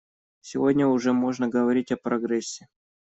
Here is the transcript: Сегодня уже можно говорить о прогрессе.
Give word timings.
Сегодня 0.39 0.87
уже 0.87 1.13
можно 1.13 1.47
говорить 1.47 1.91
о 1.91 1.95
прогрессе. 1.95 2.65